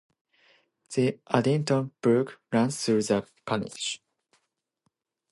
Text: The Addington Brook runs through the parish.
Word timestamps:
The 0.95 1.19
Addington 1.27 1.91
Brook 2.01 2.39
runs 2.51 2.83
through 2.83 3.03
the 3.03 3.23
parish. 3.45 4.01